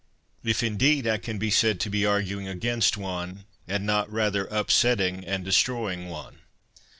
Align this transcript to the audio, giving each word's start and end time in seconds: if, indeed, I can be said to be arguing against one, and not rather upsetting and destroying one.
if, 0.43 0.63
indeed, 0.63 1.05
I 1.05 1.19
can 1.19 1.37
be 1.37 1.51
said 1.51 1.79
to 1.81 1.89
be 1.91 2.07
arguing 2.07 2.47
against 2.47 2.97
one, 2.97 3.45
and 3.67 3.85
not 3.85 4.11
rather 4.11 4.45
upsetting 4.47 5.23
and 5.23 5.45
destroying 5.45 6.07
one. 6.09 6.39